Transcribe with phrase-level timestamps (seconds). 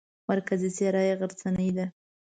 [0.29, 1.85] مرکزي څېره یې غرڅنۍ ده.